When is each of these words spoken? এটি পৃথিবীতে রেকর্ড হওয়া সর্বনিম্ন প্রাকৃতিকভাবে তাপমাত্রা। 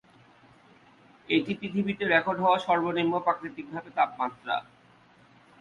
এটি 1.29 1.51
পৃথিবীতে 1.59 2.03
রেকর্ড 2.05 2.39
হওয়া 2.41 2.57
সর্বনিম্ন 2.59 3.13
প্রাকৃতিকভাবে 3.19 3.89
তাপমাত্রা। 3.97 4.55